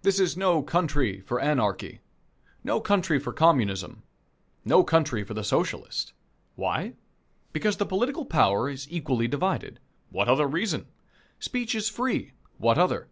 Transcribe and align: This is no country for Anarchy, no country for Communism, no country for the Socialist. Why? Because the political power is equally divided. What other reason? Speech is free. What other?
This 0.00 0.18
is 0.18 0.38
no 0.38 0.62
country 0.62 1.20
for 1.20 1.38
Anarchy, 1.38 2.00
no 2.64 2.80
country 2.80 3.18
for 3.18 3.30
Communism, 3.30 4.02
no 4.64 4.82
country 4.82 5.22
for 5.22 5.34
the 5.34 5.44
Socialist. 5.44 6.14
Why? 6.56 6.94
Because 7.52 7.76
the 7.76 7.84
political 7.84 8.24
power 8.24 8.70
is 8.70 8.88
equally 8.90 9.28
divided. 9.28 9.80
What 10.08 10.30
other 10.30 10.46
reason? 10.48 10.86
Speech 11.40 11.74
is 11.74 11.90
free. 11.90 12.32
What 12.56 12.78
other? 12.78 13.10